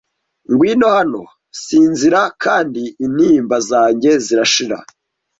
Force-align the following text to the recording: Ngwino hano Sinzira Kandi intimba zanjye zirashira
Ngwino 0.51 0.87
hano 0.97 1.21
Sinzira 1.63 2.21
Kandi 2.43 2.83
intimba 3.05 3.55
zanjye 3.69 4.11
zirashira 4.25 4.77